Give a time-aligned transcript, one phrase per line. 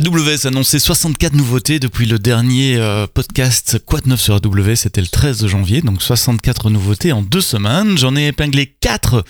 [0.00, 5.02] AWS a annoncé 64 nouveautés depuis le dernier euh, podcast de neuf sur AWS, c'était
[5.02, 7.98] le 13 janvier, donc 64 nouveautés en deux semaines.
[7.98, 9.22] J'en ai épinglé 4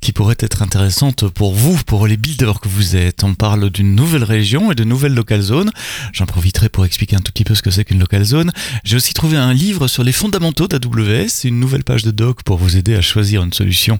[0.00, 3.24] qui pourraient être intéressantes pour vous, pour les builders que vous êtes.
[3.24, 5.72] On parle d'une nouvelle région et de nouvelles local zones.
[6.12, 8.52] J'en profiterai pour expliquer un tout petit peu ce que c'est qu'une local zone.
[8.84, 12.58] J'ai aussi trouvé un livre sur les fondamentaux d'AWS, une nouvelle page de doc pour
[12.58, 13.98] vous aider à choisir une solution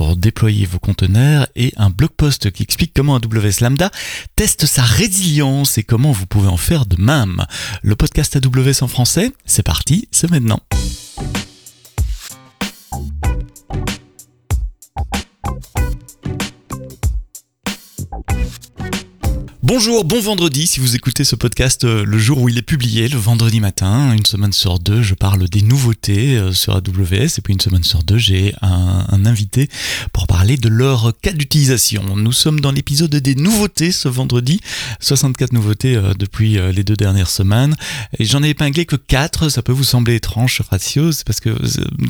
[0.00, 3.90] pour déployer vos conteneurs et un blog post qui explique comment AWS Lambda
[4.34, 7.44] teste sa résilience et comment vous pouvez en faire de même.
[7.82, 10.60] Le podcast AWS en français, c'est parti, c'est maintenant.
[19.72, 23.06] Bonjour, bon vendredi si vous écoutez ce podcast euh, le jour où il est publié,
[23.06, 27.40] le vendredi matin, une semaine sur deux, je parle des nouveautés euh, sur AWS et
[27.40, 29.68] puis une semaine sur deux, j'ai un, invité
[30.12, 32.16] pour parler de leur cas d'utilisation.
[32.16, 34.60] Nous sommes dans l'épisode des nouveautés ce vendredi,
[34.98, 37.76] 64 nouveautés euh, depuis les deux dernières semaines
[38.18, 41.56] j'en ai épinglé que 4, ça peut vous sembler étrange ratio, c'est parce que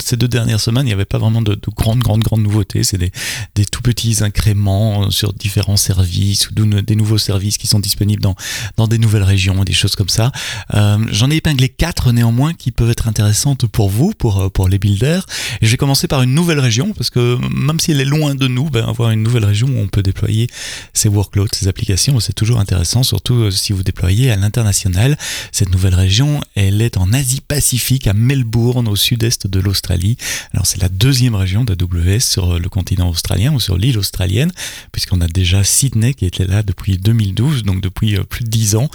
[0.03, 2.97] ces deux dernières semaines, il n'y avait pas vraiment de, grandes, grandes, grandes nouveautés, c'est
[2.97, 3.13] des,
[3.55, 8.35] des tout petits incréments sur différents services ou des nouveaux services qui sont disponibles dans,
[8.77, 10.33] dans des nouvelles régions, des choses comme ça.
[10.75, 14.69] Euh, J'en ai épinglé quatre néanmoins qui peuvent être intéressantes pour vous, pour, euh, pour
[14.69, 15.27] les builders.
[15.63, 18.47] Je vais commencer par une nouvelle région, parce que même si elle est loin de
[18.47, 20.49] nous, ben, avoir une nouvelle région où on peut déployer
[20.93, 25.17] ses workloads, ses applications, c'est toujours intéressant, surtout euh, si vous déployez à l'international.
[25.53, 30.17] Cette nouvelle région, elle est en Asie-Pacifique, à Melbourne, au sud-est de l'Australie.
[30.53, 34.53] Alors c'est la deuxième région d'AWS sur le continent australien ou sur l'île australienne,
[34.93, 38.77] puisqu'on a déjà Sydney qui était là depuis 2002 donc depuis euh, plus de 10
[38.77, 38.89] ans.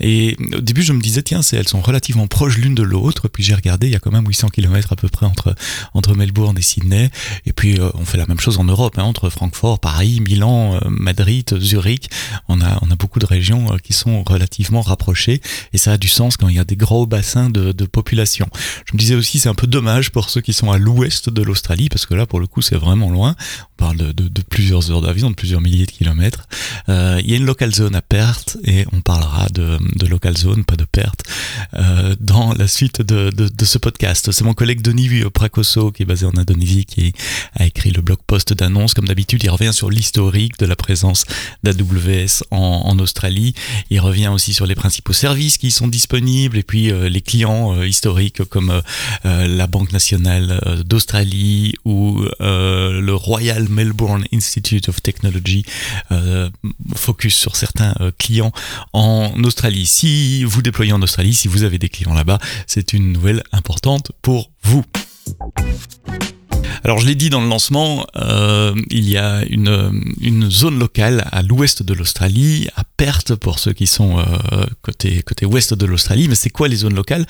[0.00, 3.28] Et au début, je me disais, tiens, elles sont relativement proches l'une de l'autre.
[3.28, 5.54] Puis j'ai regardé, il y a quand même 800 km à peu près entre,
[5.94, 7.10] entre Melbourne et Sydney.
[7.46, 10.76] Et puis euh, on fait la même chose en Europe, hein, entre Francfort, Paris, Milan,
[10.76, 12.10] euh, Madrid, Zurich.
[12.48, 15.40] On a, on a beaucoup de régions qui sont relativement rapprochées.
[15.72, 18.48] Et ça a du sens quand il y a des gros bassins de, de population.
[18.86, 21.42] Je me disais aussi, c'est un peu dommage pour ceux qui sont à l'ouest de
[21.42, 23.34] l'Australie, parce que là, pour le coup, c'est vraiment loin.
[23.80, 26.46] Parle de, de, de plusieurs heures d'avion, de plusieurs milliers de kilomètres.
[26.90, 30.36] Euh, il y a une local zone à perte et on parlera de, de local
[30.36, 31.22] zone, pas de perte,
[31.74, 33.30] euh, dans la suite de,
[33.64, 34.32] ce podcast.
[34.32, 37.14] C'est mon collègue Denis Prakoso qui est basé en Indonésie qui
[37.58, 38.92] a écrit le blog post d'annonce.
[38.92, 41.24] Comme d'habitude, il revient sur l'historique de la présence
[41.64, 43.54] d'AWS en, Australie.
[43.88, 47.82] Il revient aussi sur les principaux services qui sont disponibles et puis euh, les clients
[47.82, 48.82] historiques comme
[49.24, 55.64] la Banque nationale d'Australie ou le Royal Melbourne Institute of Technology,
[56.94, 58.52] focus sur certains euh, clients
[58.92, 59.86] en Australie.
[59.86, 64.12] Si vous déployez en Australie, si vous avez des clients là-bas, c'est une nouvelle importante
[64.22, 64.84] pour vous.
[66.84, 71.42] Alors je l'ai dit dans le lancement, euh, il y a une, zone locale à
[71.42, 76.28] l'ouest de l'Australie, à perte pour ceux qui sont euh, côté, côté ouest de l'Australie.
[76.28, 77.26] Mais c'est quoi les zones locales?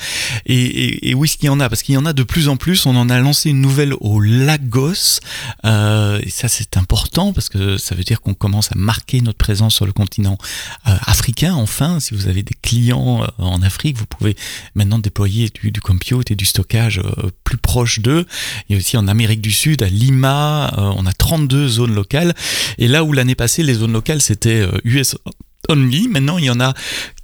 [0.47, 2.23] Et, et, et, oui, ce qu'il y en a, parce qu'il y en a de
[2.23, 2.87] plus en plus.
[2.87, 5.21] On en a lancé une nouvelle au Lagos.
[5.65, 9.39] Euh, et ça c'est important parce que ça veut dire qu'on commence à marquer notre
[9.39, 10.39] présence sur le continent
[10.85, 11.55] africain.
[11.55, 14.37] Enfin, si vous avez des clients en Afrique, vous pouvez
[14.75, 17.01] maintenant déployer du, du compute et du stockage
[17.45, 18.27] plus proche d'eux.
[18.69, 22.35] Et aussi en Amérique du Sud, à Lima, euh, on a 32 zones locales.
[22.79, 25.31] Et là où l'année passée, les zones locales, c'était US euh,
[25.69, 26.75] only, maintenant il y en a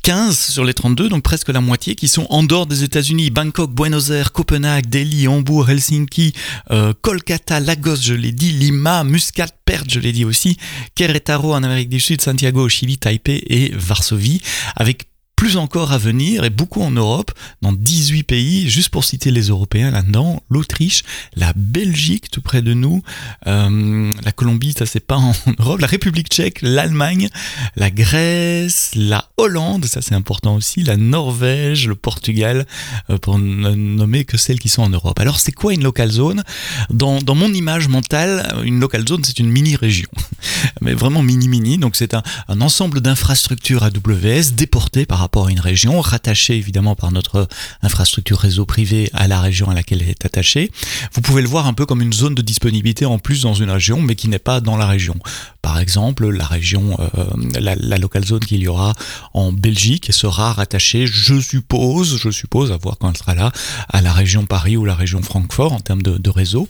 [0.02, 3.30] 15 sur les 32, donc presque la moitié, qui sont en dehors des États-Unis.
[3.30, 6.32] Bangkok, Buenos Aires, Copenhague, Delhi, Hambourg, Helsinki,
[6.70, 10.58] euh, Kolkata, Lagos, je l'ai dit, Lima, Muscat, Perth, je l'ai dit aussi,
[10.94, 14.40] Querétaro en Amérique du Sud, Santiago au Chili, Taipei et Varsovie,
[14.76, 17.30] avec plus encore à venir et beaucoup en Europe,
[17.60, 21.02] dans 18 pays, juste pour citer les Européens là-dedans, l'Autriche,
[21.36, 23.02] la Belgique tout près de nous,
[23.46, 27.28] euh, la Colombie, ça c'est pas en Europe, la République tchèque, l'Allemagne,
[27.76, 32.66] la Grèce, la Hollande, ça c'est important aussi, la Norvège, le Portugal,
[33.10, 35.20] euh, pour ne nommer que celles qui sont en Europe.
[35.20, 36.44] Alors c'est quoi une local zone?
[36.88, 40.08] Dans, mon image mentale, une local zone c'est une mini-région,
[40.80, 45.60] mais vraiment mini-mini, donc c'est un, un ensemble d'infrastructures AWS déportées par rapport à une
[45.60, 47.48] région, rattachée évidemment par notre
[47.82, 50.70] infrastructure réseau privé à la région à laquelle elle est attachée.
[51.12, 53.70] Vous pouvez le voir un peu comme une zone de disponibilité en plus dans une
[53.70, 55.16] région, mais qui n'est pas dans la région.
[55.62, 57.24] Par exemple, la région, euh,
[57.58, 58.94] la, la local zone qu'il y aura
[59.34, 63.50] en Belgique sera rattachée, je suppose, je suppose, à voir quand elle sera là,
[63.88, 66.68] à la région Paris ou la région Francfort en termes de réseau.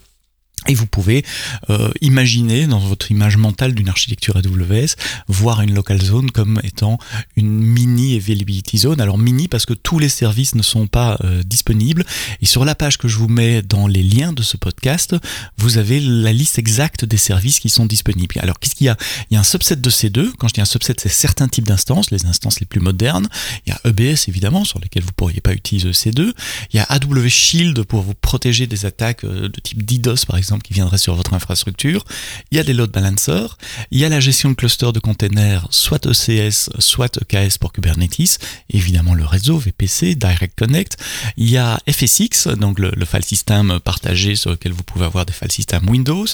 [0.68, 1.24] Et vous pouvez
[1.70, 4.96] euh, imaginer dans votre image mentale d'une architecture AWS,
[5.28, 6.98] voir une local zone comme étant
[7.36, 9.00] une mini availability zone.
[9.00, 12.04] Alors mini parce que tous les services ne sont pas euh, disponibles.
[12.42, 15.16] Et sur la page que je vous mets dans les liens de ce podcast,
[15.56, 18.38] vous avez la liste exacte des services qui sont disponibles.
[18.40, 18.96] Alors qu'est-ce qu'il y a?
[19.30, 20.32] Il y a un subset de ces deux.
[20.38, 23.28] Quand je dis un subset, c'est certains types d'instances, les instances les plus modernes.
[23.66, 26.34] Il y a EBS évidemment sur lesquelles vous pourriez pas utiliser ces deux.
[26.72, 30.36] Il y a AWS Shield pour vous protéger des attaques euh, de type DDoS par
[30.36, 32.04] exemple qui viendrait sur votre infrastructure.
[32.50, 33.58] Il y a des load balancers,
[33.90, 38.38] il y a la gestion de clusters de containers, soit ECS, soit EKS pour Kubernetes,
[38.70, 40.96] évidemment le réseau VPC, Direct Connect.
[41.36, 45.32] Il y a FSX, donc le, file system partagé sur lequel vous pouvez avoir des
[45.32, 46.26] file systems Windows.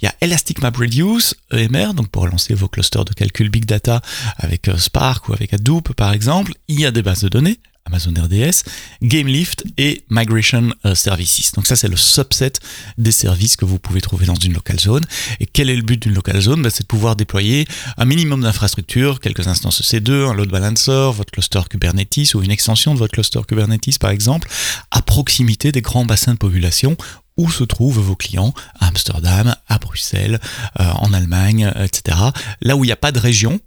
[0.00, 3.64] Il y a Elastic Map Reduce, EMR, donc pour lancer vos clusters de calcul big
[3.64, 4.00] data
[4.36, 6.52] avec euh, Spark ou avec Hadoop par exemple.
[6.68, 8.62] Il y a des bases de données, Amazon RDS,
[9.02, 11.52] GameLift et Migration euh, Services.
[11.52, 12.52] Donc ça c'est le subset
[12.98, 15.04] des services que vous pouvez trouver dans une local zone.
[15.40, 16.62] Et quel est le but d'une local zone?
[16.62, 17.66] Bah, C'est de pouvoir déployer
[17.96, 22.94] un minimum d'infrastructures, quelques instances C2, un load balancer, votre cluster Kubernetes ou une extension
[22.94, 24.48] de votre cluster Kubernetes par exemple,
[24.90, 26.96] à proximité des grands bassins de population
[27.36, 30.40] où se trouvent vos clients à Amsterdam, à Bruxelles,
[30.78, 32.18] euh, en Allemagne, etc.
[32.60, 33.60] Là où il n'y a pas de région,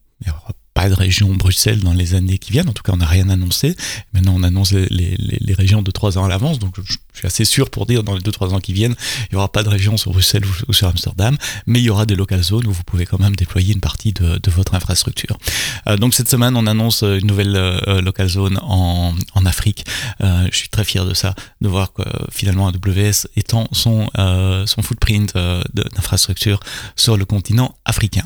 [0.73, 2.69] pas de région Bruxelles dans les années qui viennent.
[2.69, 3.75] En tout cas, on n'a rien annoncé.
[4.13, 6.59] Maintenant, on annonce les, régions de trois ans à l'avance.
[6.59, 8.95] Donc, je, suis assez sûr pour dire dans les deux trois ans qui viennent,
[9.29, 11.37] il n'y aura pas de région sur Bruxelles ou, sur Amsterdam,
[11.67, 14.13] mais il y aura des local zones où vous pouvez quand même déployer une partie
[14.13, 15.37] de, votre infrastructure.
[15.87, 19.13] Euh, donc, cette semaine, on annonce une nouvelle euh, local zone en,
[19.45, 19.85] Afrique.
[20.21, 24.07] Euh, je suis très fier de ça, de voir que finalement AWS étend son,
[24.65, 25.33] son footprint
[25.73, 26.61] d'infrastructure
[26.95, 28.23] sur le continent africain.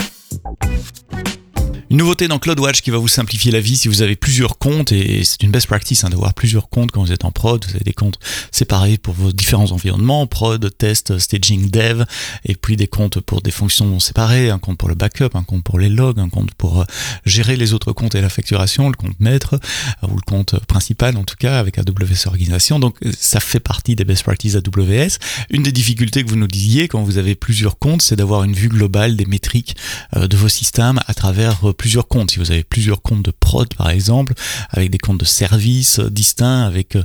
[1.89, 4.91] Une nouveauté dans CloudWatch qui va vous simplifier la vie si vous avez plusieurs comptes
[4.91, 7.63] et c'est une best practice hein, d'avoir plusieurs comptes quand vous êtes en prod.
[7.63, 8.19] Vous avez des comptes
[8.51, 12.03] séparés pour vos différents environnements, prod, test, staging, dev
[12.43, 15.63] et puis des comptes pour des fonctions séparées, un compte pour le backup, un compte
[15.63, 16.85] pour les logs, un compte pour euh,
[17.25, 19.57] gérer les autres comptes et la facturation, le compte maître
[20.03, 22.79] euh, ou le compte principal en tout cas avec AWS Organisation.
[22.79, 25.19] Donc ça fait partie des best practices AWS.
[25.51, 28.53] Une des difficultés que vous nous disiez quand vous avez plusieurs comptes, c'est d'avoir une
[28.53, 29.77] vue globale des métriques
[30.17, 32.31] euh, de vos systèmes à travers plusieurs comptes.
[32.31, 34.33] Si vous avez plusieurs comptes de prod, par exemple,
[34.69, 36.95] avec des comptes de service distincts, avec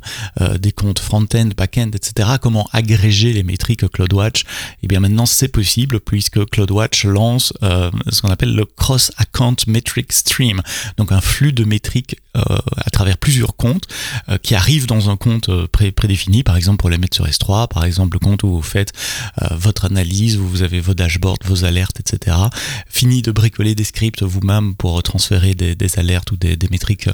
[0.41, 4.45] euh, des comptes front-end, back-end, etc., comment agréger les métriques CloudWatch?
[4.83, 9.57] Eh bien, maintenant, c'est possible puisque CloudWatch lance euh, ce qu'on appelle le Cross Account
[9.67, 10.61] Metric Stream,
[10.97, 13.87] donc un flux de métriques euh, à travers plusieurs comptes
[14.43, 17.85] qui arrivent dans un compte pré prédéfini, par exemple pour les mettre sur S3, par
[17.85, 18.93] exemple le compte où vous faites
[19.51, 22.37] votre analyse, où vous avez vos dashboards, vos alertes, etc.
[22.89, 27.09] Fini de bricoler des scripts vous-même pour transférer des, alertes ou des, métriques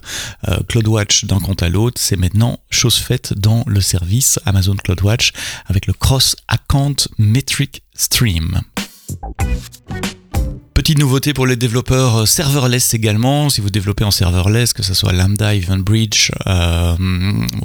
[0.49, 5.33] euh, CloudWatch d'un compte à l'autre, c'est maintenant chose faite dans le service Amazon CloudWatch
[5.67, 8.61] avec le Cross Account Metric Stream.
[10.89, 13.51] Petite nouveauté pour les développeurs euh, serverless également.
[13.51, 16.97] Si vous développez en serverless, que ce soit Lambda, EventBridge, euh,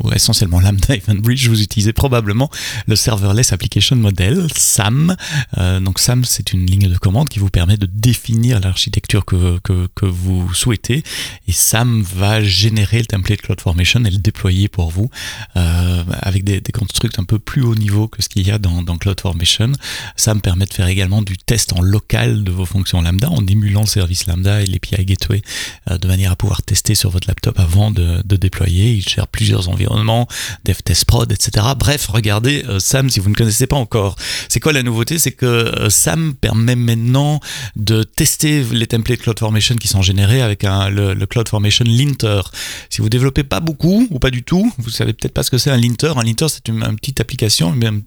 [0.04, 2.52] ou essentiellement Lambda, EventBridge, vous utilisez probablement
[2.86, 5.16] le Serverless Application Model, SAM.
[5.58, 9.58] Euh, donc SAM, c'est une ligne de commande qui vous permet de définir l'architecture que,
[9.64, 11.02] que, vous souhaitez.
[11.48, 15.10] Et SAM va générer le template CloudFormation et le déployer pour vous
[15.56, 18.58] euh, avec des, des constructs un peu plus haut niveau que ce qu'il y a
[18.58, 19.72] dans, dans CloudFormation.
[20.18, 23.82] SAM permet de faire également du test en local de vos fonctions Lambda en émulant
[23.82, 25.42] le service Lambda et l'API Gateway
[25.90, 28.94] euh, de manière à pouvoir tester sur votre laptop avant de, déployer.
[28.94, 30.28] Il gère plusieurs environnements,
[30.66, 31.66] dev test prod, etc.
[31.78, 34.16] Bref, regardez euh, SAM si vous ne connaissez pas encore.
[34.50, 35.20] C'est quoi la nouveauté?
[35.20, 37.40] C'est que euh, SAM permet maintenant
[37.76, 42.42] de tester les templates CloudFormation qui sont générés avec le, CloudFormation linter.
[42.90, 45.58] Si vous développez pas beaucoup ou pas du tout, vous savez peut-être pas ce que
[45.58, 46.14] c'est un linter.
[46.16, 48.00] Un linter, c'est une, petite application, un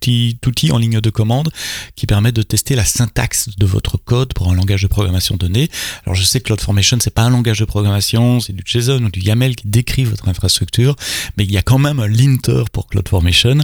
[0.00, 1.50] petit outil en ligne de commande
[1.94, 5.70] qui permet de tester la syntaxe de votre code pour langage de programmation donné.
[6.04, 9.10] Alors je sais que CloudFormation c'est pas un langage de programmation, c'est du JSON ou
[9.10, 10.96] du YAML qui décrit votre infrastructure,
[11.36, 13.58] mais il y a quand même un linter pour CloudFormation.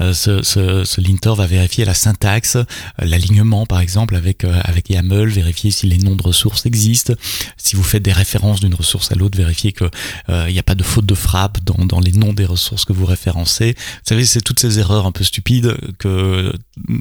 [0.00, 2.64] Euh, ce, linter va vérifier la syntaxe, euh,
[2.98, 7.14] l'alignement par exemple avec euh, avec YAML, vérifier si les noms de ressources existent.
[7.56, 9.84] Si vous faites des références d'une ressource à l'autre, vérifier que
[10.28, 13.06] il n'y a pas de faute de frappe dans, les noms des ressources que vous
[13.06, 13.74] référencez.
[13.76, 16.52] Vous savez, c'est toutes ces erreurs un peu stupides que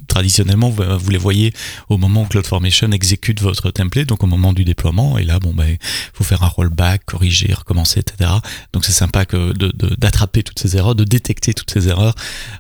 [0.08, 1.54] traditionnellement vous les voyez
[1.90, 5.40] au moment où CloudFormation exécute de votre template, donc au moment du déploiement, et là,
[5.40, 5.78] bon, ben,
[6.14, 8.30] faut faire un rollback, corriger, recommencer, etc.
[8.74, 9.54] Donc c'est sympa que
[9.98, 12.16] d'attraper toutes ces erreurs, de détecter toutes ces erreurs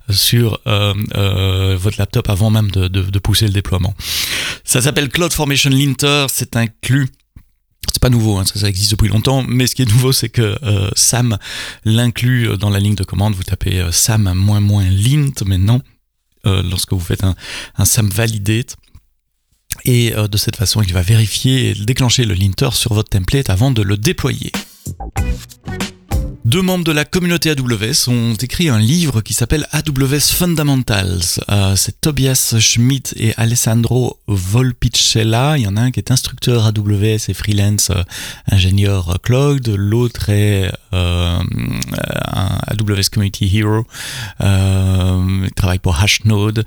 [0.09, 3.93] sur euh, euh, votre laptop avant même de, de pousser le déploiement.
[4.63, 7.07] Ça s'appelle CloudFormation Linter, c'est inclus
[7.93, 10.27] c'est pas nouveau, hein, ça, ça, existe depuis longtemps, mais ce qui est nouveau, c'est
[10.27, 11.37] que euh, SAM
[11.85, 13.35] l'inclut dans la ligne de commande.
[13.35, 15.81] Vous tapez SAM moins moins lint maintenant
[16.43, 17.35] lorsque vous faites un,
[17.77, 18.75] un SAM validate.
[19.85, 23.71] Et de cette façon, il va vérifier et déclencher le linter sur votre template avant
[23.71, 24.51] de le déployer.
[26.45, 31.41] Deux membres de la communauté AWS ont écrit un livre qui s'appelle AWS Fundamentals.
[31.49, 35.57] Euh, c'est Tobias Schmidt et Alessandro Volpicella.
[35.57, 38.03] Il y en a un qui est instructeur AWS et freelance euh,
[38.51, 39.67] ingénieur cloud.
[39.69, 41.39] L'autre est euh,
[42.27, 43.87] un AWS Community Hero.
[44.39, 46.63] il travaille pour Hashnode.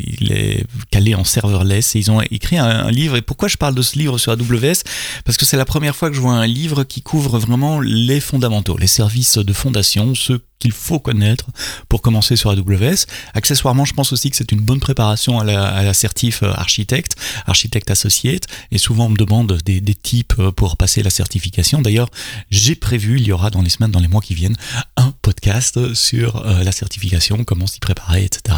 [0.00, 1.96] il est calé en serverless.
[1.96, 3.16] Ils ont écrit un, un livre.
[3.16, 4.84] Et pourquoi je parle de ce livre sur AWS
[5.26, 8.18] Parce que c'est la première fois que je vois un livre qui couvre vraiment les
[8.18, 10.14] fondamentaux, les services de fondation,
[10.62, 11.46] qu'il faut connaître
[11.88, 13.06] pour commencer sur AWS.
[13.34, 17.16] Accessoirement, je pense aussi que c'est une bonne préparation à la, certif euh, architecte,
[17.46, 21.82] architecte associate, et souvent on me demande des, types euh, pour passer la certification.
[21.82, 22.08] D'ailleurs,
[22.50, 24.56] j'ai prévu, il y aura dans les semaines, dans les mois qui viennent,
[24.96, 28.56] un podcast sur euh, la certification, comment s'y préparer, etc.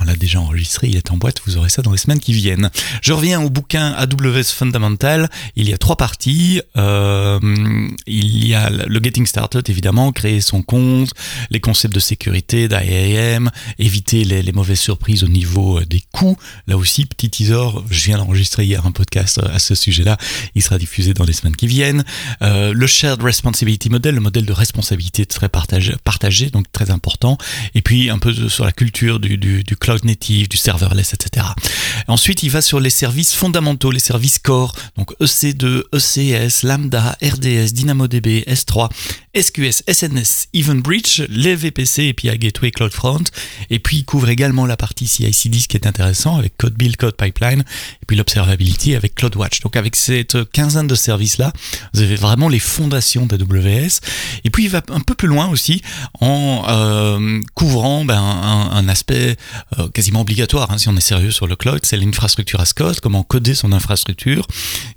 [0.00, 2.32] On l'a déjà enregistré, il est en boîte, vous aurez ça dans les semaines qui
[2.32, 2.70] viennent.
[3.02, 6.62] Je reviens au bouquin AWS Fundamental, il y a trois parties.
[6.74, 11.10] Il y a le Getting Started, évidemment, créer son compte,
[11.50, 16.36] les concepts de sécurité, d'IAM, éviter les, mauvaises surprises au niveau euh, des coûts.
[16.66, 20.16] Là aussi, petit teaser, je viens d'enregistrer hier un podcast euh, à ce sujet-là.
[20.54, 22.04] Il sera diffusé dans les semaines qui viennent.
[22.42, 27.38] Euh, le Shared Responsibility Model, le modèle de responsabilité très partagé, partagé donc très important.
[27.74, 31.46] Et puis un peu sur la culture du, du cloud native, du serverless, etc.
[32.08, 37.72] Ensuite, il va sur les services fondamentaux, les services core, donc EC2, ECS, Lambda, RDS,
[37.72, 38.88] DynamoDB, S3,
[39.34, 43.24] SQS, SNS, EventBridge, les VPC et puis à Gateway CloudFront.
[43.70, 46.96] Et puis il couvre également la partie CI/CD, ce qui est intéressant avec Code Build,
[46.96, 49.60] Code Pipeline, et puis l'observability avec CloudWatch.
[49.60, 51.52] Donc avec cette quinzaine de services-là,
[51.94, 54.00] vous avez vraiment les fondations d'AWS.
[54.44, 55.80] Et puis il va un peu plus loin aussi
[56.20, 59.36] en euh, couvrant ben, un, aspect
[59.78, 63.00] euh, quasiment obligatoire, hein, si on est sérieux sur le cloud, c'est l'infrastructure as code,
[63.00, 64.46] comment coder son infrastructure.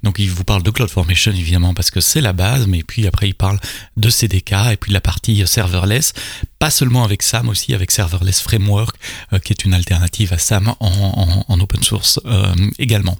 [0.03, 3.29] Donc il vous parle de CloudFormation évidemment parce que c'est la base, mais puis après
[3.29, 3.59] il parle
[3.95, 6.13] de CDK et puis la partie serverless
[6.59, 8.95] pas seulement avec SAM, aussi avec Serverless Framework,
[9.33, 13.17] euh, qui est une alternative à SAM en, open source euh, également.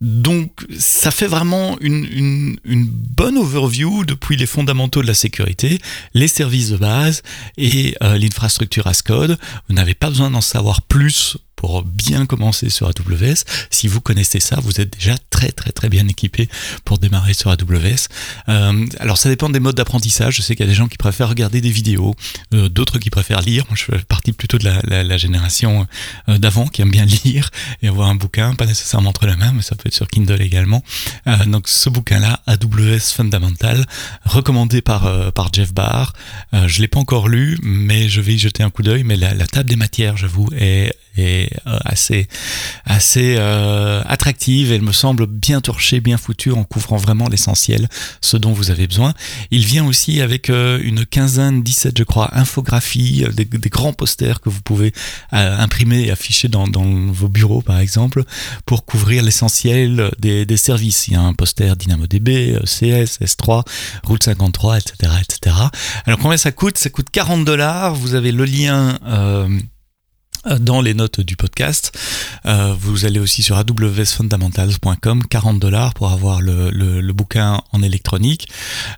[0.00, 5.78] Donc ça fait vraiment une, bonne overview depuis les fondamentaux de la sécurité,
[6.14, 7.22] les services de base
[7.58, 9.38] et euh, l'infrastructure as code.
[9.68, 13.44] Vous n'avez pas besoin d'en savoir plus pour bien commencer sur AWS.
[13.70, 16.48] Si vous connaissez ça, vous êtes déjà très très très bien équipé
[16.84, 18.08] pour démarrer sur AWS.
[18.48, 20.36] Euh, alors ça dépend des modes d'apprentissage.
[20.36, 22.14] Je sais qu'il y a des gens qui préfèrent regarder des vidéos,
[22.54, 23.64] euh, d'autres qui préfèrent lire.
[23.68, 25.86] Moi, je fais partie plutôt de la, la, la génération
[26.28, 27.50] euh, d'avant qui aime bien lire
[27.82, 30.42] et avoir un bouquin, pas nécessairement entre les mains, mais ça peut être sur Kindle
[30.42, 30.82] également.
[31.46, 33.84] Donc ce bouquin-là, AWS Fundamental,
[34.24, 36.12] recommandé par par Jeff Barr.
[36.52, 39.04] je l'ai pas encore lu, mais je vais y jeter un coup d'œil.
[39.04, 42.28] Mais la, la table des matières, j'avoue, est est euh, assez
[42.84, 44.72] assez euh, attractive.
[44.72, 47.88] Elle me semble bien torchée, bien foutue, en couvrant vraiment l'essentiel,
[48.20, 49.14] ce dont vous avez besoin.
[49.50, 54.48] Il vient aussi avec euh, une quinzaine, 17 je crois, infographies, des, grands posters que
[54.48, 54.92] vous pouvez
[55.32, 58.22] imprimer et afficher dans, dans, vos bureaux par exemple,
[58.64, 61.08] pour couvrir l'essentiel des, des, services.
[61.08, 63.64] Il y a un poster DynamoDB, CS, S3,
[64.04, 65.56] Route 53, etc., etc.
[66.04, 66.78] Alors combien ça coûte?
[66.78, 67.94] Ça coûte 40 dollars.
[67.94, 68.98] Vous avez le lien
[70.58, 71.92] dans les notes du podcast.
[72.46, 78.48] Euh, vous allez aussi sur awsfundamentals.com, 40 dollars pour avoir le, le, bouquin en électronique.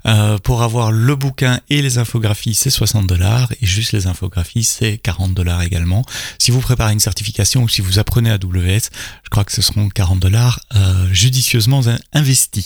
[0.06, 4.64] Euh, pour avoir le bouquin et les infographies, c'est 60 dollars et juste les infographies,
[4.64, 6.04] c'est 40 dollars également.
[6.38, 8.90] Si vous préparez une certification ou si vous apprenez AWS,
[9.24, 12.64] je crois que ce seront 40 dollars euh, judicieusement investis.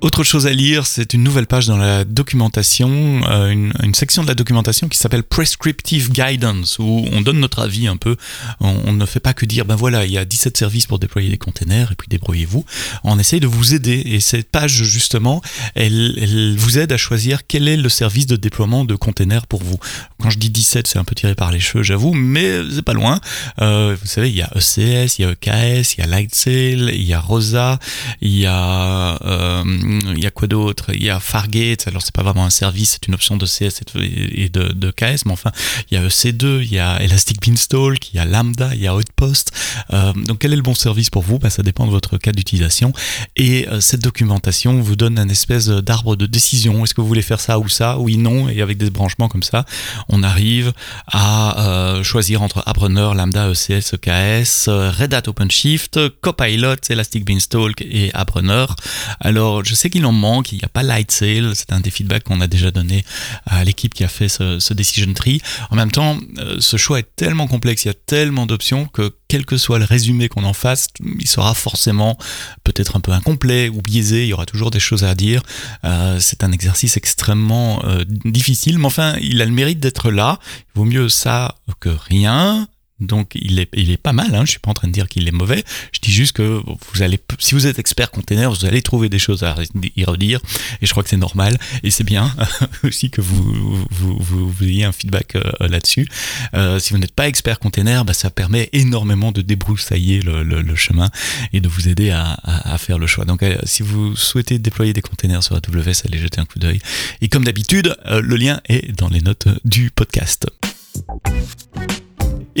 [0.00, 4.28] Autre chose à lire, c'est une nouvelle page dans la documentation, euh, une, section de
[4.28, 8.16] la documentation qui s'appelle Prescriptive Guidance, où on donne notre avis un peu.
[8.60, 11.30] On, ne fait pas que dire, ben voilà, il y a 17 services pour déployer
[11.30, 12.64] des containers, et puis débrouillez-vous.
[13.02, 15.42] On essaye de vous aider, et cette page, justement,
[15.74, 19.64] elle, elle, vous aide à choisir quel est le service de déploiement de containers pour
[19.64, 19.78] vous.
[20.22, 22.94] Quand je dis 17, c'est un peu tiré par les cheveux, j'avoue, mais c'est pas
[22.94, 23.20] loin.
[23.60, 26.92] Euh, vous savez, il y a ECS, il y a EKS, il y a Lightsail,
[26.94, 27.80] il y a Rosa,
[28.20, 29.18] il y a...
[29.24, 30.90] Euh, il y a quoi d'autre?
[30.94, 33.80] Il y a Fargate, alors c'est pas vraiment un service, c'est une option de CS
[34.04, 35.52] et de, KS, mais enfin,
[35.90, 38.86] il y a EC2, il y a Elastic Beanstalk, il y a Lambda, il y
[38.86, 39.52] a post.
[39.92, 41.38] Euh, donc quel est le bon service pour vous?
[41.38, 42.92] Bah, Ça dépend de votre cas d'utilisation.
[43.36, 46.84] Et euh, cette documentation vous donne un espèce d'arbre de décision.
[46.84, 47.98] Est-ce que vous voulez faire ça ou ça?
[47.98, 48.48] Oui, non.
[48.48, 49.64] Et avec des branchements comme ça,
[50.08, 50.72] on arrive
[51.06, 58.10] à euh, choisir entre Appreneur, Lambda, ECS, EKS, Red Hat OpenShift, Copilot, Elastic Beanstalk et
[58.14, 58.76] Appreneur.
[59.20, 62.24] Alors je sais qu'il en manque, il n'y a pas Lightsail, c'est un des feedbacks
[62.24, 63.04] qu'on a déjà donné
[63.46, 65.40] à l'équipe qui a fait ce, decision tree.
[65.70, 66.18] En même temps,
[66.58, 69.84] ce choix est tellement complexe, il y a tellement d'options que quel que soit le
[69.84, 70.88] résumé qu'on en fasse,
[71.20, 72.16] il sera forcément
[72.64, 75.42] peut-être un peu incomplet ou biaisé, il y aura toujours des choses à dire.
[75.84, 80.38] Euh, c'est un exercice extrêmement euh, difficile, mais enfin, il a le mérite d'être là.
[80.74, 82.68] Il vaut mieux ça que rien.
[83.00, 84.44] Donc il est, il est pas mal, hein.
[84.44, 86.60] je suis pas en train de dire qu'il est mauvais, je dis juste que
[86.92, 89.54] vous allez, si vous êtes expert container, vous allez trouver des choses à
[89.96, 90.40] y redire,
[90.82, 92.34] et je crois que c'est normal, et c'est bien
[92.82, 96.08] aussi que vous, vous, vous, ayez un feedback euh, là-dessus.
[96.54, 100.74] Euh, si vous n'êtes pas expert container, bah, ça permet énormément de débroussailler le, le,
[100.74, 101.10] chemin
[101.52, 103.24] et de vous aider à, à, faire le choix.
[103.24, 106.80] Donc euh, si vous souhaitez déployer des containers sur AWS, allez jeter un coup d'œil.
[107.20, 110.46] Et comme d'habitude, le lien est dans les notes du podcast.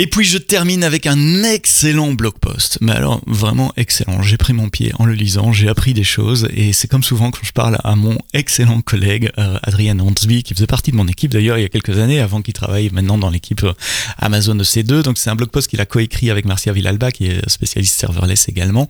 [0.00, 2.78] Et puis je termine avec un excellent blog post.
[2.80, 4.22] Mais alors vraiment excellent.
[4.22, 7.32] J'ai pris mon pied en le lisant, j'ai appris des choses et c'est comme souvent
[7.32, 11.08] quand je parle à mon excellent collègue euh, Adrien Hansby qui faisait partie de mon
[11.08, 13.72] équipe d'ailleurs il y a quelques années avant qu'il travaille maintenant dans l'équipe euh,
[14.18, 15.02] Amazon de C2.
[15.02, 18.48] Donc c'est un blog post qu'il a coécrit avec Marcia Villalba qui est spécialiste serverless
[18.48, 18.88] également.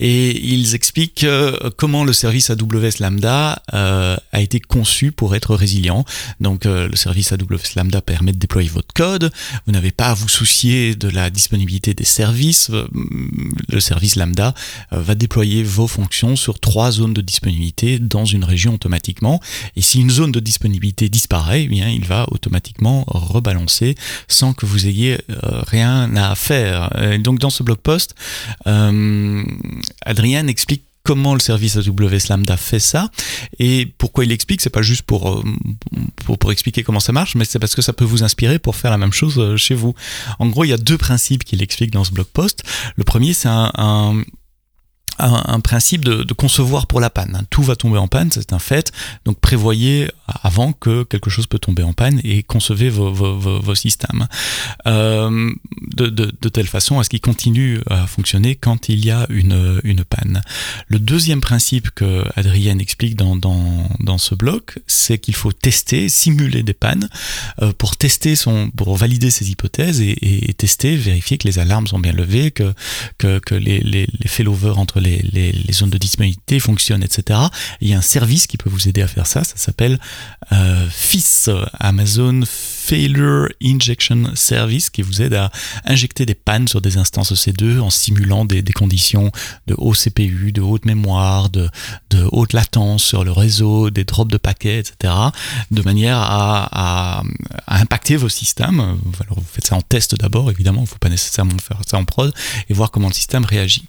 [0.00, 6.04] Et ils expliquent euh, comment le service AWS Lambda a été conçu pour être résilient.
[6.40, 9.30] Donc le service AWS Lambda permet de déployer votre code.
[9.66, 12.88] Vous n'avez pas à vous soucier de la disponibilité des services, euh,
[13.68, 14.54] le service Lambda
[14.92, 19.40] euh, va déployer vos fonctions sur trois zones de disponibilité dans une région automatiquement.
[19.76, 23.94] Et si une zone de disponibilité disparaît, eh bien, il va automatiquement rebalancer
[24.26, 26.90] sans que vous ayez euh, rien à faire.
[27.20, 28.14] donc dans ce blog post,
[28.64, 33.10] Adrien explique comment le service AWS Lambda fait ça
[33.58, 34.60] et pourquoi il explique.
[34.60, 35.42] C'est pas juste pour, euh,
[36.26, 38.76] pour, pour, expliquer comment ça marche, mais c'est parce que ça peut vous inspirer pour
[38.76, 39.94] faire la même chose euh, chez vous.
[40.38, 42.62] En gros, il y a deux principes qu'il explique dans ce blog post.
[42.96, 44.22] Le premier, c'est un
[45.18, 47.42] un, principe de, de, concevoir pour la panne.
[47.50, 48.92] Tout va tomber en panne, c'est un fait.
[49.24, 53.74] Donc prévoyez avant que quelque chose peut tomber en panne et concevez vos, vos, vos,
[53.74, 54.26] systèmes
[54.86, 55.50] euh,
[55.94, 59.26] de, de, de, telle façon à ce qu'ils continuent à fonctionner quand il y a
[59.28, 60.42] une, une panne.
[60.88, 66.08] Le deuxième principe que Adrienne explique dans, dans, dans ce bloc, c'est qu'il faut tester,
[66.08, 67.08] simuler des pannes
[67.62, 71.86] euh, pour tester son, pour valider ses hypothèses et, et, tester, vérifier que les alarmes
[71.86, 72.74] sont bien levées, que,
[73.18, 77.38] que, que les, les, les failovers entre les les, zones de disponibilité fonctionnent, etc.
[77.80, 79.98] il y a un service qui peut vous aider à faire ça, ça s'appelle
[80.52, 82.40] euh, FIS, Amazon
[82.88, 85.50] Failure Injection Service, qui vous aide à
[85.84, 89.30] injecter des pannes sur des instances EC2 en simulant des, conditions
[89.66, 91.68] de haut CPU, de haute mémoire, de,
[92.32, 95.12] haute latence sur le réseau, des drops de paquets, etc.
[95.70, 97.22] de manière à,
[97.66, 98.80] impacter vos systèmes.
[98.80, 101.98] Alors vous faites ça en test d'abord, évidemment, il ne faut pas nécessairement faire ça
[101.98, 102.32] en prod
[102.70, 103.84] et voir comment le système réagit.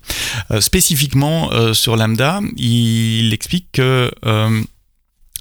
[0.52, 4.62] Euh, spécifiquement euh, sur Lambda, il explique que euh,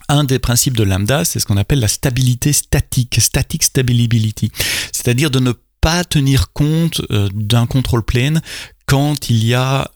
[0.09, 4.51] un des principes de Lambda, c'est ce qu'on appelle la stabilité statique, static stability,
[4.92, 8.40] c'est-à-dire de ne pas tenir compte euh, d'un control plane
[8.88, 9.90] quand il y a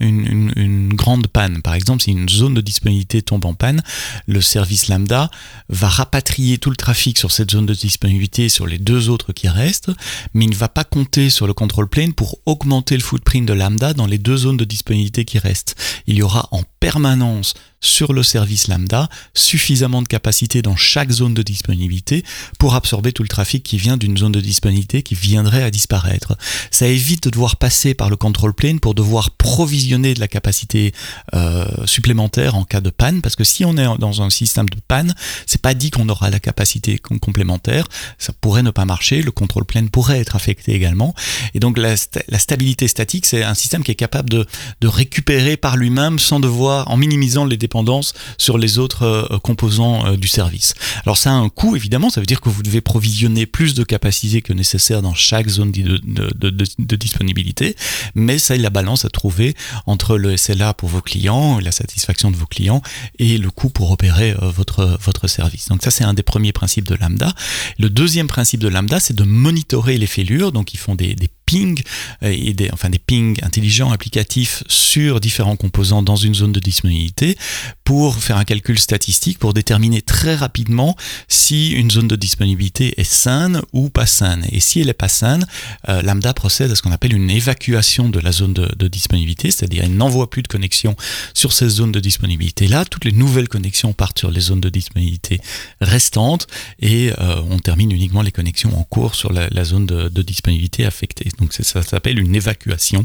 [0.00, 1.60] une, grande panne.
[1.60, 3.82] Par exemple, si une zone de disponibilité tombe en panne,
[4.26, 5.30] le service lambda
[5.68, 9.48] va rapatrier tout le trafic sur cette zone de disponibilité sur les deux autres qui
[9.48, 9.90] restent,
[10.32, 13.52] mais il ne va pas compter sur le control plane pour augmenter le footprint de
[13.52, 15.76] lambda dans les deux zones de disponibilité qui restent.
[16.06, 21.34] Il y aura en permanence sur le service lambda suffisamment de capacité dans chaque zone
[21.34, 22.24] de disponibilité
[22.58, 26.36] pour absorber tout le trafic qui vient d'une zone de disponibilité qui viendrait à disparaître.
[26.70, 30.92] Ça évite de devoir passer par le control plane pour devoir provisionner de la capacité
[31.34, 34.78] euh, supplémentaire en cas de panne parce que si on est dans un système de
[34.88, 35.14] panne,
[35.46, 37.86] c'est pas dit qu'on aura la capacité complémentaire,
[38.18, 41.14] ça pourrait ne pas marcher, le control plane pourrait être affecté également
[41.54, 41.94] et donc la,
[42.28, 44.46] la stabilité statique c'est un système qui est capable de,
[44.80, 50.06] de récupérer par lui-même sans devoir en minimisant les dépendance sur les autres euh, composants
[50.06, 50.74] euh, du service.
[51.04, 53.84] Alors ça a un coût évidemment, ça veut dire que vous devez provisionner plus de
[53.84, 57.76] capacité que nécessaire dans chaque zone de, disponibilité,
[58.14, 59.54] mais ça est la balance à trouver
[59.86, 62.82] entre le SLA pour vos clients, la satisfaction de vos clients
[63.18, 65.68] et le coût pour opérer euh, votre, service.
[65.68, 67.32] Donc ça c'est un des premiers principes de Lambda.
[67.78, 71.80] Le deuxième principe de Lambda c'est de monitorer les fêlures, donc ils font des ping
[72.22, 76.60] euh, et des, enfin des pings intelligents applicatifs sur différents composants dans une zone de
[76.60, 77.38] disponibilité
[77.84, 80.96] pour faire un calcul statistique pour déterminer très rapidement
[81.28, 84.44] si une zone de disponibilité est saine ou pas saine.
[84.50, 85.46] Et si elle est pas saine,
[85.88, 89.84] euh, Lambda procède à ce qu'on appelle une évacuation de la zone de, disponibilité, c'est-à-dire
[89.84, 90.96] il n'envoie plus de connexion
[91.34, 92.84] sur ces zones de disponibilité là.
[92.84, 95.40] Toutes les nouvelles connexions partent sur les zones de disponibilité
[95.80, 96.46] restantes
[96.80, 101.28] et euh, on termine uniquement les connexions en cours sur la, zone de, disponibilité affectée.
[101.38, 103.02] Donc ça s'appelle une évacuation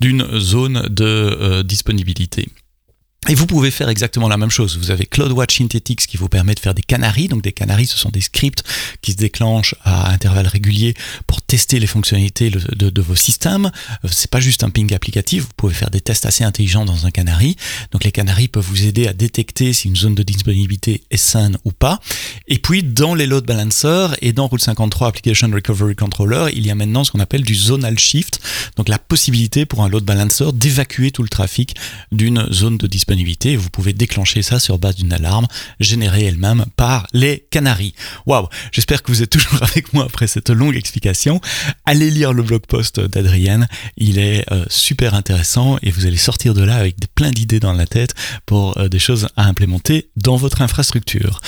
[0.00, 2.48] d'une zone de euh, disponibilité.
[3.26, 4.76] Et vous pouvez faire exactement la même chose.
[4.76, 7.28] Vous avez CloudWatch Synthetics qui vous permet de faire des canaries.
[7.28, 8.62] Donc des canaries, ce sont des scripts
[9.00, 10.92] qui se déclenchent à intervalles réguliers
[11.26, 13.70] pour tester les fonctionnalités de, vos systèmes.
[14.04, 15.44] Euh, c'est pas juste un ping applicatif.
[15.44, 17.56] Vous pouvez faire des tests assez intelligents dans un canary.
[17.92, 21.56] Donc les canaries peuvent vous aider à détecter si une zone de disponibilité est saine
[21.64, 22.00] ou pas.
[22.46, 26.70] Et puis dans les load balancers et dans Route 53 Application Recovery Controller, il y
[26.70, 28.40] a maintenant ce qu'on appelle du zonal shift.
[28.76, 31.74] Donc la possibilité pour un load balancer d'évacuer tout le trafic
[32.12, 33.13] d'une zone de disponibilité
[33.56, 35.46] vous pouvez déclencher ça sur base d'une alarme
[35.80, 37.94] générée elle-même par les canaries.
[38.26, 41.40] Waouh J'espère que vous êtes toujours avec moi après cette longue explication.
[41.84, 46.54] Allez lire le blog post d'Adrienne, il est euh, super intéressant et vous allez sortir
[46.54, 48.14] de là avec plein d'idées dans la tête
[48.46, 51.40] pour euh, des choses à implémenter dans votre infrastructure.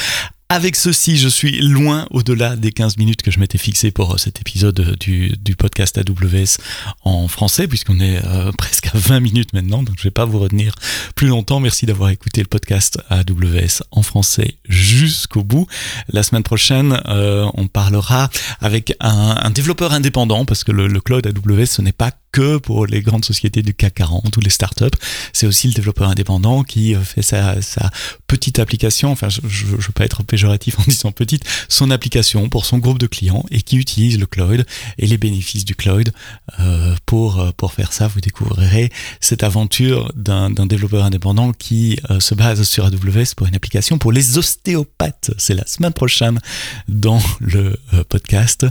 [0.48, 4.16] Avec ceci, je suis loin au-delà des 15 minutes que je m'étais fixé pour euh,
[4.16, 6.62] cet épisode euh, du, podcast AWS
[7.02, 10.38] en français, puisqu'on est euh, presque à 20 minutes maintenant, donc je vais pas vous
[10.38, 10.76] retenir
[11.16, 11.58] plus longtemps.
[11.58, 15.66] Merci d'avoir écouté le podcast AWS en français jusqu'au bout.
[16.10, 18.30] La semaine prochaine, on parlera
[18.60, 23.00] avec un, développeur indépendant, parce que le cloud AWS, ce n'est pas que pour les
[23.00, 24.84] grandes sociétés du CAC 40 ou les startups.
[25.32, 27.56] C'est aussi le développeur indépendant qui fait sa,
[28.26, 29.10] petite application.
[29.10, 32.98] Enfin, je ne veux pas être péjoratif en disant petite, son application pour son groupe
[32.98, 34.66] de clients et qui utilise le cloud
[34.98, 36.12] et les bénéfices du cloud.
[36.60, 42.34] Euh, pour, pour faire ça, vous découvrirez cette aventure d'un développeur indépendant qui euh, se
[42.34, 45.30] base sur AWS pour une application pour les ostéopathes.
[45.38, 46.40] C'est la semaine prochaine
[46.88, 48.66] dans le euh, podcast.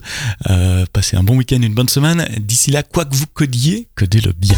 [0.50, 2.28] Euh, passez un bon week-end, une bonne semaine.
[2.40, 3.55] D'ici là, quoi que vous codiez,
[3.96, 4.58] que dès le bien.